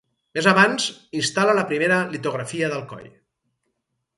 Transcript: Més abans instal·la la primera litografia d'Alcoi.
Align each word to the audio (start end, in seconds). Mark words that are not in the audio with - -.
Més 0.37 0.45
abans 0.51 0.87
instal·la 1.19 1.55
la 1.59 1.65
primera 1.73 1.99
litografia 2.15 2.73
d'Alcoi. 2.73 3.07